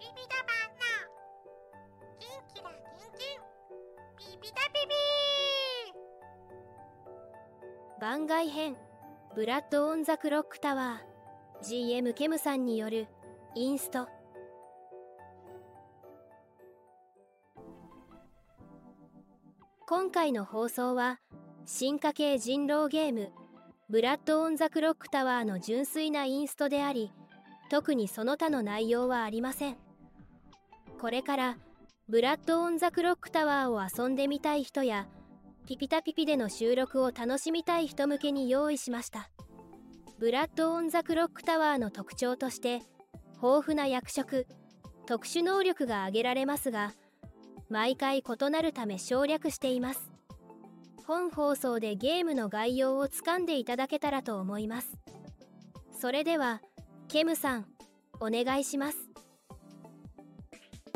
[0.00, 0.86] ビビダマンの
[2.20, 2.78] 元気だ元
[3.18, 4.94] 気ビビダビビ
[8.00, 8.76] 番外編
[9.34, 13.08] ブラッド・オン・ザ・クロック・タワー GM ケムさんによる
[13.56, 14.08] インスト。
[19.88, 21.18] 今回の放送は
[21.66, 23.32] 進化系人狼ゲーム
[23.90, 27.10] ブラッド・オン・ザ・クロック・タワーの純粋なインストであり
[27.68, 29.87] 特にその他の内容はありません。
[31.00, 31.56] これから
[32.08, 35.06] ブラッド・オン・ザ・クロック・タワーを遊んでみたい人や
[35.66, 39.30] ピピタピピでの収録を楽しみたい人向けに用意しました。
[40.18, 42.82] ブラッド・オン・ザ・クロック・タワーの特徴として
[43.34, 44.46] 豊富な役職
[45.06, 46.92] 特殊能力が挙げられますが
[47.70, 50.10] 毎回異なるため省略しています。
[51.06, 54.98] 本放送でゲームの概要をつかんでいただけたらと思います。
[55.98, 56.60] それでは
[57.08, 57.66] ケムさん
[58.20, 59.07] お願いします。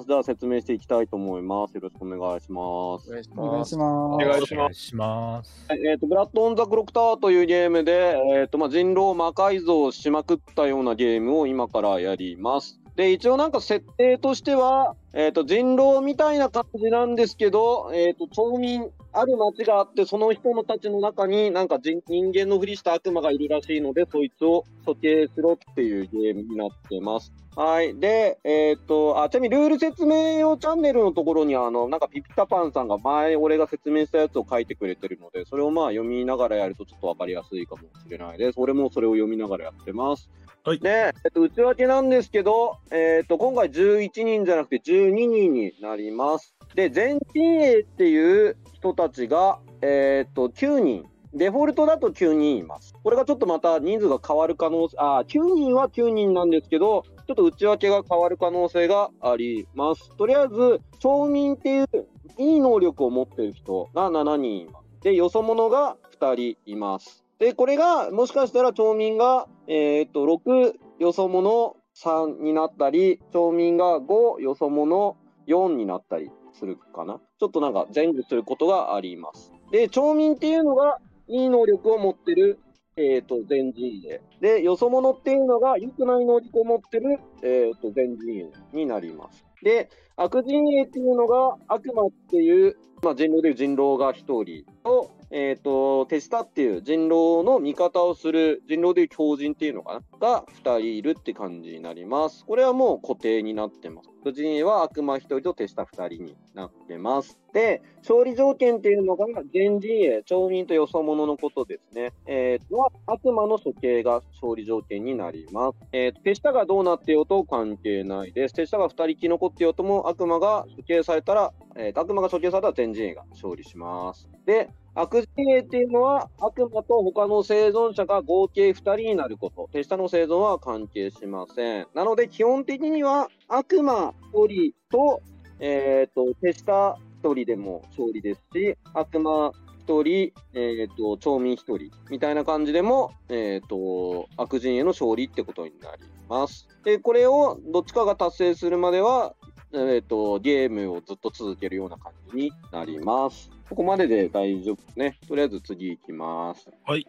[0.07, 1.75] じゃあ説明していきたいと思います。
[1.75, 3.09] よろしくお願いします。
[3.09, 3.83] お願いしお願いします。
[3.83, 4.25] ます。
[4.25, 5.67] お願いしまお願いします。
[5.69, 12.81] はいえっ、と、ブラッド・オン・ザ・クロック・タワーというゲームで、えっ、と、まあ、人狼を魔改造しまくったようなゲームを今からやります。
[12.97, 27.33] で、一応なんか設定としては、えっ、と、人狼みたいな感じなんですけど、えっ、と、町民、ある町があって、その人のたちの中になんか人人間のふりした悪魔がいるらしいので、そいつを処刑しろっていうゲームになってます。
[27.55, 27.99] はい。
[27.99, 38.55] で、えっ、と、あ、ちなみにルール説明用チャンネルのところに、あの、なんかピピタパンさんが前俺が説明したやつを書いてくれてるので、それをまあ読みながらやるとちょっとわかりやすいかもしれないです。
[38.57, 40.31] 俺もそれを読みながらやってます。
[40.65, 46.55] はいで、えっと、内訳なんですけど、えっと、今回11人じゃなくて12人になります。
[46.75, 51.07] で、全陣営っていう人たちが、えっと、9人。
[51.35, 52.95] デフォルトだと9人います。
[53.03, 60.15] これがちょっとまた人数が変わる可能性、あ、9人は9人なんですけど、ちょっと内訳が変わる可能性があります。
[60.17, 61.89] とりあえず、町民っていう
[62.37, 65.03] いい能力を持ってる人が7人います。
[65.03, 67.25] で、よそ者が2人います。
[67.39, 75.17] で、これが、もしかしたら町民が、えーっと、6、よそ者3になったり、町民が5、よそ者
[75.47, 77.21] 4になったりするかな？
[77.39, 79.53] ちょっとなんか前後することがあります。
[79.71, 80.99] で、町民っていうのが、
[81.29, 82.59] いい能力を持ってる、
[82.97, 84.21] えーっと、全陣営。
[84.41, 89.47] で、よそ者っていうのが、良くない能力を持ってる、えーっと、全陣営になります。
[89.63, 102.45] で、悪人営っていうのが、悪魔っていう、まあ、人狼でいう人狼が1人と、えっ、と、手下っていう人狼の味方をする人狼でいう狂人っていうのかなが2人いるって感じになります。
[102.45, 104.11] これはもう固定になってます。
[104.25, 107.39] 悪人営は悪魔1人と手下2人になってます。
[107.55, 112.13] で、勝利条件っていうのが、全人営、町民とよそ者のことですね。
[112.27, 115.79] えっ、と、は悪魔の処刑が勝利条件になります。
[115.93, 118.55] えっ、と、手下がどうなってようと関係ないです。
[118.55, 124.29] 手下が2人生き残ってようとも、悪魔が処刑されたら、えー悪魔が処刑されたら全人営が勝利します。
[124.45, 129.69] で、悪人営っていうのは、悪魔と他の生存者が合計2人になること。
[129.73, 131.87] 手下の生存は関係しません。
[131.95, 135.23] なので、基本的には、悪魔1人と、
[135.61, 139.53] えっ、と、手下1人でも勝利ですし、悪魔
[139.87, 141.79] 1人、えっ、と、町民1人、
[142.11, 146.69] みたいな感じでも、えっ、と、悪人への勝利ってことになります。
[146.85, 149.35] で、これをどっちかが達成するまでは、
[149.73, 153.51] えっ、と、ゲームをずっと続けるような感じになります。
[153.73, 155.19] ここまでで大丈夫ね。
[155.27, 156.69] とりあえず次行きます。
[156.85, 157.07] はい。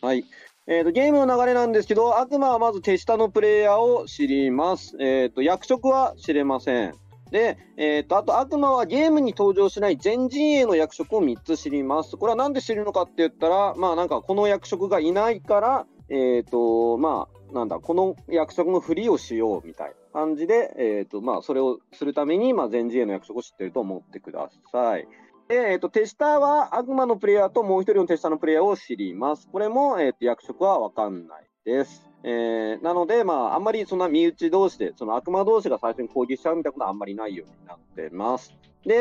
[0.00, 0.24] はい。
[0.66, 4.96] えっ、と、ゲームの流れなんですけど、悪魔はまず手下のプレイヤーを知ります。
[5.00, 6.94] えっ、と、役職は知れません。
[7.30, 12.16] で、えっ、と、あと悪魔はゲームに登場しない全陣営の役職を3つ知ります。
[12.16, 25.06] これはなんで知るのかって言ったら、まあなんかこの役職がいないから、えっ、と、まあ、なんだ、この役職のふりをしようみたいな感じで、えっ、と、まあ、それをするために、まあ、全陣営の役職を知ってると思ってください。
[25.50, 29.48] えっ、と、手下は悪魔のプレイヤーともう一人の手下のプレイヤーを知ります。
[29.50, 32.06] これも、えっ、と、役職はわかんないです。
[32.22, 38.52] えー、なので、まあ、あんまりそんな身内同士で、その悪魔同士が最初に攻撃しちゃうみたいなことはあんまりないようになってます。
[38.84, 38.94] で、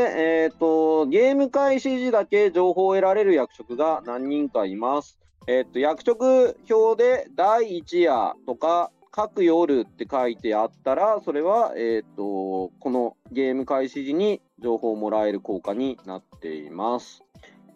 [0.43, 5.19] えっ、と、ゲーム開始時だけ情報を得られる役職が何人かいます。
[5.47, 17.23] えっ、と、役職表で第1夜とか、各夜って書いてあったら、それは、えっ、と、このゲーム開始時に情報をもらえる効果になっています。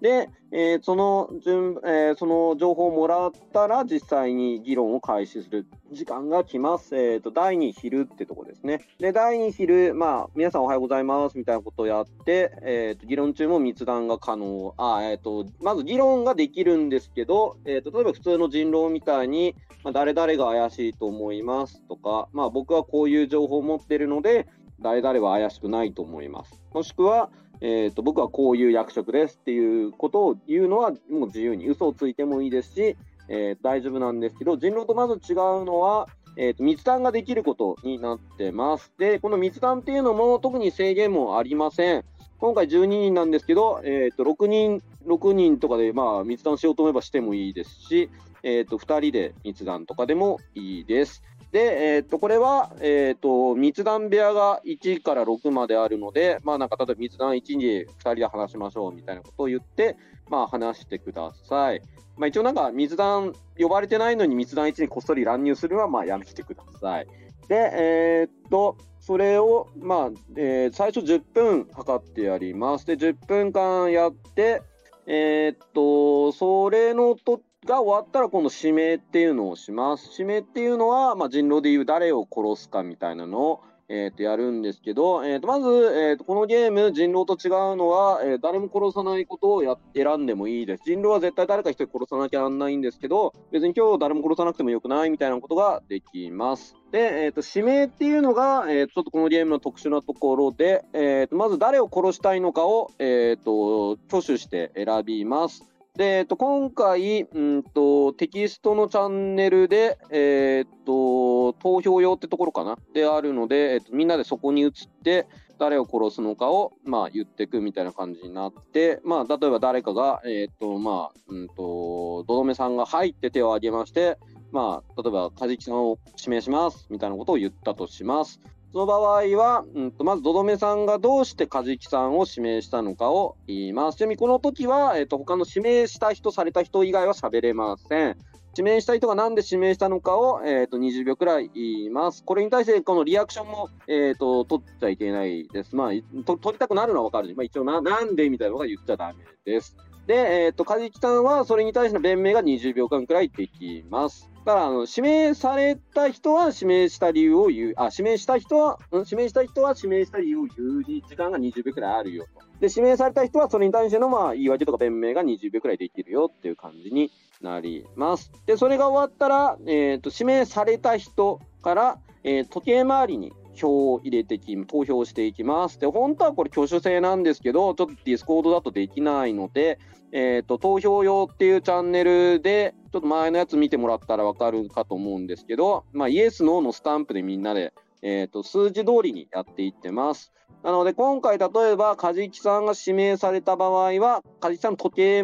[0.02, 6.98] で、えーその順、えーその情報をもらったら、実際に議論を開始する時間が来ます。
[6.98, 8.82] えっ、と、第2昼ってとこですね。
[9.00, 14.74] で、第2昼、まあ、皆さんおはようございますみたいなことをやって、えっ、と、議論中も密談が可能。
[14.78, 24.48] あ、えっ、と、まず議論ができるんですけど、えっ、と、例えば普通の人狼みたいに、まあ、誰々が怪しいと思いますとか、まあ、僕はこういう情報を持ってるので、
[24.80, 26.60] 誰々は怪しくないと思います。
[26.74, 27.30] もしくは、
[27.62, 32.98] えー、と僕はこういう役職ですっていうことを言うのはもう自由に嘘をついてもいいですし、
[33.30, 38.92] えー大丈夫なんですけど人狼とまず違うのは、えー、と密談ができることになってます。
[38.98, 42.04] でこの密談っていうのも特に制限もありません。
[42.40, 48.10] 今回12人なんですけど、えー、と6人6人とかで、まあ、密談しようと思えばしてもいいですし、
[48.44, 51.24] えー、と2人で密談とかでもいいです。
[51.52, 59.98] で、えー、とこれは、えー、と密談部屋が1から6まであるので、まあ、なんか例えば密談1に2人で話しましょうみたいなことを言って、
[60.30, 61.82] まあ、話してください。
[62.18, 67.08] まあ、一応なんか密談呼ばれてないのに密談1にこっそり乱入するのはまあやめてください。
[67.48, 72.86] で、えーっと、それを、まあ、えー最初10分測ってやります。
[72.86, 74.62] で、10分間やって、
[75.08, 80.10] えーっと、それのと、が終わったら今度指名っていうのをします。
[80.20, 90.84] 指名っていうのは、まあ、人狼でいう誰を殺すかみたいなのを、えーとやるんですけど、えーとまず、えーとこのゲーム、人狼と違うのは、えー誰も殺さないことをや選んでもいいです。
[90.86, 96.76] 人狼は絶対誰か一人殺さなきゃなんないんですけど、別に今日誰も殺さなくてもよくないみたいなことができます。
[96.92, 105.71] で、えー、と指名っていうのが、えーちょっとこのゲームの特殊なところで、えーとまず誰を殺したいのかを、えー、と挙手して選びます。
[106.02, 112.76] で、えー、と今回うんと、テキストのチャンネルで、えー、と投票用ってところかな？
[112.92, 114.72] であるので、えーとみんなでそこに移っ
[115.04, 115.28] て
[115.60, 124.18] 誰を殺すのかを、まあ、言っていくみたいな感じになって、まあ、例えば誰かが、えーとまあうん、とどどめさんが入って手を挙げまして、
[124.52, 128.42] まあ、例えば、カジキさんを指名しますみたいなことを言ったとします。
[128.72, 133.98] その場合は、うん、とまず、どどめさんがどうしてカジキさんを指名したのかを言います。
[133.98, 138.18] ちなみに、この時は、えっ、と、他の指名した人、された人以外は喋れません。
[138.58, 142.24] 指名した人が何で指名したのかを、えっ、と、20秒くらい言います。
[142.24, 145.76] これに対して、このリアクションも、えっ、と、取っちゃいけないです。
[145.76, 147.36] まあ、と取りたくなるのはわかる。
[147.36, 149.76] まあ、一応な、なんでみたいなのが言っちゃダメです。
[150.08, 154.31] で、えっ、と、カジキさんはそれに対しての弁明が20秒間くらいできます。
[154.46, 162.42] だから、あの、指名された人は指名した理由を言う、あ、指名した人は、うん指名した人は指名した理由を言う時間が20秒くらいあるよと。
[162.60, 167.12] で、指名された人はそれに対しての、まあ、言い訳とか弁明が20秒くらいできるよっていう感じに
[167.42, 168.32] なります。
[168.48, 175.80] で、それが終わったら、えっ、と、指名された人から、えー時計回りに票を入れてき、投票していきます。
[175.80, 179.80] で、本当はこれ挙手制なんですけど、ちょっとディスコードだとできないので、
[180.12, 190.34] えっ、と、投票用っていうチャンネルで、ちょっと前のやつ見てもらったらわかるかと思うんですけど、まあ、イエス、ノーのスタンプでみんなで、えっ、と、数字通りにやっていってます。
[190.64, 195.24] なので、今回、例えば、カジキさんが指名された場合は、カジキさん時計、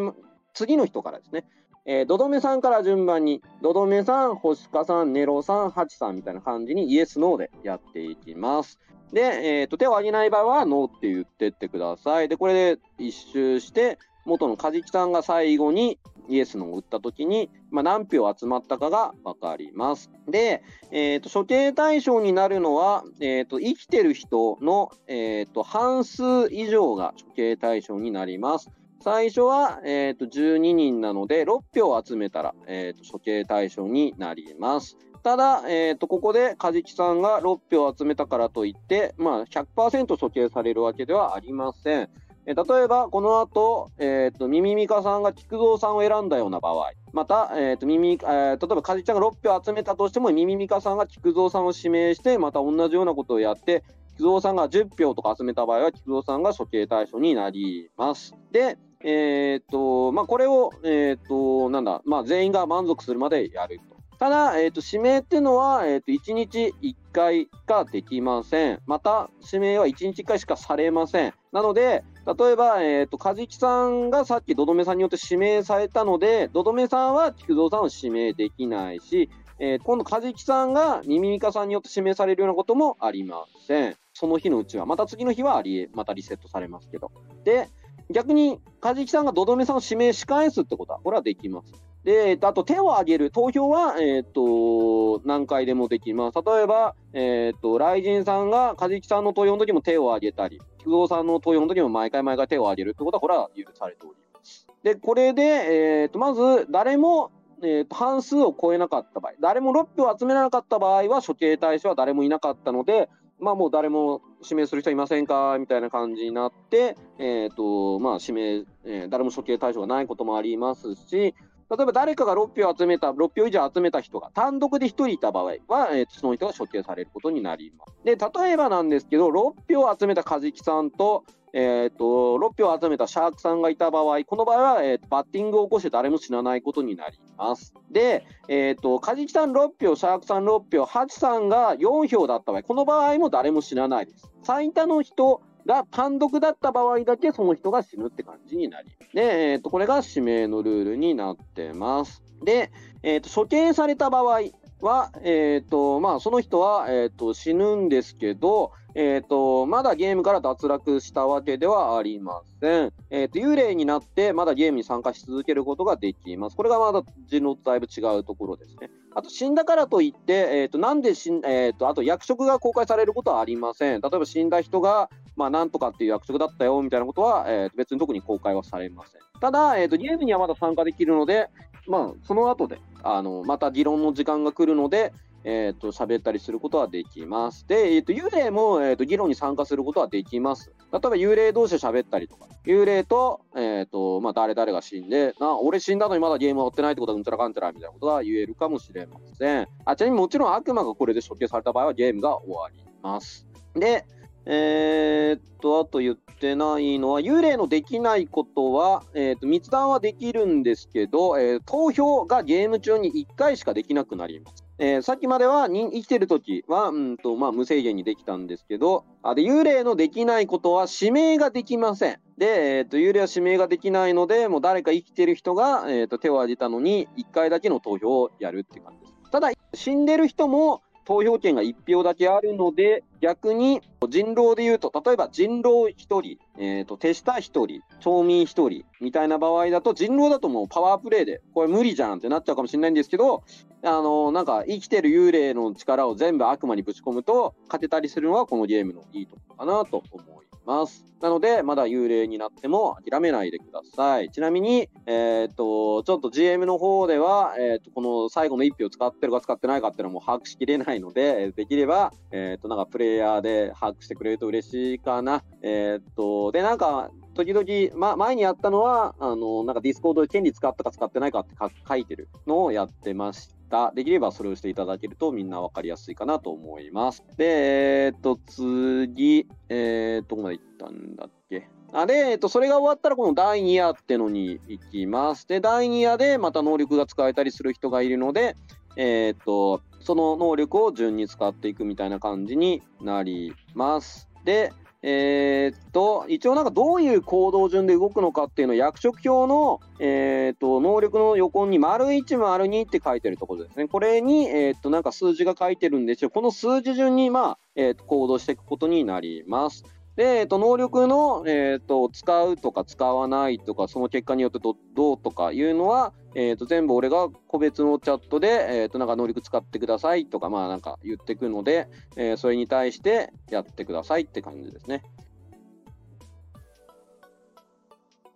[0.53, 1.45] 次の人からですね、
[1.85, 8.79] えー、ドドメさんから順番に、ドドメさん、星香さん、ネロさん、ハチさんみたいな感じにイエス、ノーでやっていきます。
[9.11, 9.21] で、
[9.61, 12.29] えーと、手を挙げない場合は、ノーって言ってってください。
[12.29, 20.12] で、これで一周して、元のカジキさんが最後にイエス、ノーを打ったときに、まあ、何票集まったかがわかります。
[20.27, 28.69] で、えーと、処刑対象になるのは、えーと、生きてる人の、えーと、半数以上が処刑対象になります。
[29.00, 34.97] 最初は、えー、と12人なので6票集めたら、えー、と処刑対象になります。
[35.23, 42.09] ただ、えー、とここでカジキさんが6票集めたからといって、まあ、100%処刑されるわけではありません。
[42.47, 53.83] えー例えば、この後、えー、とミミミカさんが菊蔵さんを選んだような場合、また、えーとミミえー例えばカジちゃんが6票集めたとしても、ミミミカさんが菊蔵さんを指名して、また同じようなことをやって、
[54.16, 58.33] 菊蔵さんが10票とか集めた場合は、菊蔵さんが処刑対象になります。
[58.51, 63.97] で、えーと、まあ、これを、えーと、なんだ、まあ、全員が満足するまでやると。
[64.18, 68.80] ただ、えーと、指名っていうのは、えっと、1日1回しかできません。
[68.87, 71.33] また、指名は1日1回しかされません。
[71.57, 83.95] なので、例えば、えーっと、カジキさんがさっきドドメさんによって指名されたので、ドドメさんは菊蔵さんを指名できないし、えー今度、カジキさんがミミミカさんによって指名されるようなこともありません。
[84.14, 84.85] その日のうちは。
[84.85, 87.09] また次の日はありえ、またリセットされますけど。
[87.44, 87.69] で、
[88.11, 91.73] 逆に、カジキさんがドドメさんを指名し返すってことは、これはできます。
[92.07, 96.35] で、えっとあと手を挙げる、投票は、えっと、何回でもできます。
[96.35, 102.90] 例えば、えっと、ライジンさんがカジキさんの投票の時も手を挙げたり、菊蔵さんの投票の時も毎回毎回手を挙げる。
[102.92, 104.66] ってことは、これは許されております。
[104.83, 113.09] で、これで、えー、とまず誰も、えー、と半数を超えなかった場合、誰も6票集めなかった場合は処刑対象は誰もいなかったので、
[113.42, 115.57] まあもう誰も指名する人いませんか？
[115.59, 121.35] みたいな感じになって、え、ー、と、まあ指名、えー、誰も処刑対象がないこともありますし、
[121.69, 127.94] 例えば誰かが6票集めた、6票以上集めた人が単独で1人いた場合は、えー、その人が処刑されることになります。
[128.06, 137.74] で、例えばなんですけど、6票集めたカジキさんと、えーと、6票集めたシャークさんがいた場合、この場合は、えー、バッティングを起こして誰も死なないことになります。
[137.92, 144.31] で、えーと、カジキさん6票、シャークさん6票、ハチさんが4票だった場合、この場合も誰も死なないです。
[144.44, 152.24] 最多の人が単独だった場合だけその人が死ぬって感じになりで、えーと、これが指名のルールになってます。
[152.44, 152.71] で、
[153.04, 154.42] えーと、処刑された場合
[154.81, 162.94] は、えーとまあ、その人は、えー、と死ぬんですけど、えーと、まだゲームから脱落したわけではありません。
[163.09, 166.56] えーと、幽霊になってまだゲームに参加し続けることができます。
[166.56, 168.90] これがまだ人狼とだいぶ違うところですね。
[169.14, 174.02] あと死んだからといって、えーと、なんで死ん、えーと、あと役職が公開されることはありません。
[174.02, 179.21] 例えば死んだ人が、まあ、なんとかっていう役職だったよみたいなことは、えー、別に特に公開はされません。
[179.39, 181.49] ただ、えー、とゲームにはまだ参加できるので、
[181.87, 185.13] まあ、その後であのまた議論の時間が来るので、
[185.44, 187.65] えっ、ー、と、喋ったりすることはできます。
[187.67, 190.73] で、えっ、ー、と、幽霊も、えっ、ー、と、議論に参加することはできます。
[190.91, 199.67] 例えば、幽霊同士で喋ったりとか、幽霊と、えっ、と、まあ、誰々が死んで、な、俺死んだのにまだゲームは追ってないってことはうんちゃらかんちゃらみたいなことが言えるかもしれません。
[199.85, 203.47] あ、ちなみにもちろん悪魔がこれで処刑された場合はゲームが終わります。
[203.73, 204.06] で、
[204.49, 214.63] えー、っと、あと言ってないのは、幽霊のできないことは、えー、っと、密談はできるんですけど、えー、投票がゲーム中に1回しかできなくなります。
[214.80, 222.19] え、さっきまでは生きてる時は、うんとまあ、無制限にできたんですけどあで幽霊のできないことは指名ができません。
[222.37, 229.31] で、えーと、幽霊は指名ができないのでもう誰か生きてる人が、えーと手を挙げたのに1回だけの投票をやるって感じです。
[229.31, 243.44] ただ死んでる人も投票権が1票だけあるので、逆に人狼で言うと、例えば人狼1人、えーと、手下1人、町民1人みたいな場合だと、人狼だともうパワープレイで、これ無理じゃんってなっちゃうかもしれないんですけど、
[243.83, 250.56] あのなんか生きてる幽霊の力を全部悪魔にぶち込むと、勝てたりするのはこのゲームのいいところかなと思います。
[250.68, 254.30] ますなので、まだ幽霊になっても諦めないでください。
[254.30, 265.44] ちなみに、えっ、と、ちょっと GM の方では、えっ、と、この最後の1票使ってるか使ってないかっていうのも把握しきれないので、できれば、えっ、と、なんかプレイヤーで把握してくれると嬉しいかな。
[265.64, 271.56] えっ、と、で、なんか、時々、ま、前にやったのは、あの、なんかディスコードで権利使ったか使ってないかって
[271.88, 273.92] 書いてるのをやってました。
[273.92, 277.24] できればそれをしていただけるとみんな分かりやすいかなと思います。
[277.38, 281.68] で、えっ、と、次、えー、どこまで行ったんだっけ？
[281.94, 285.47] あで、えっと、それが終わったら、この第2夜ってのに行きます。
[285.47, 288.56] で、第2夜でまた能力が使えたりする人がいるので、
[288.97, 294.30] えっと、その能力を順に使っていくみたいな感じになります。
[294.44, 303.87] で、えー、っと、一応なんかどういう行動順で動くのかっていうのを役職表の、えー、っと、能力の横に丸1、丸2って書いてるところですね。
[303.87, 306.30] これに、えー、っと、なんか数字が書いてるんですよ。
[306.30, 309.83] この数字順に、まあ、えっと、行動していくことになります。
[310.18, 325.04] で、えっと、能力の、えっと、使うとか使わないとか、その結果によってどどうとかいうのは、えっと、全部俺が個別のチャットで、えっと、なんか能力使ってくださいとか、まあなんか言ってくので、えー、それに対してやってくださいって感じですね。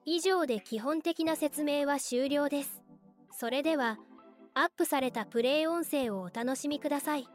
[0.06, 2.84] 以上で基本的な説明は終了です。
[3.32, 3.98] それでは、
[4.54, 7.28] アップされたプレイ音声をお楽しみください。